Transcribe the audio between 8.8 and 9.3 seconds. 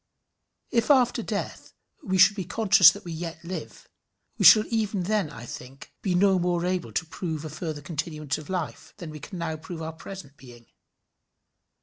than we